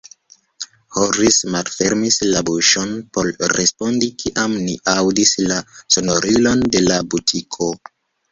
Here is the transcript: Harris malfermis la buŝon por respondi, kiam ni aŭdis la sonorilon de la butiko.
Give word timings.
Harris 0.93 1.35
malfermis 1.55 2.17
la 2.29 2.39
buŝon 2.47 2.95
por 3.17 3.29
respondi, 3.59 4.09
kiam 4.23 4.57
ni 4.63 4.75
aŭdis 4.95 5.35
la 5.51 5.59
sonorilon 5.97 6.67
de 6.77 6.83
la 6.89 6.99
butiko. 7.13 7.69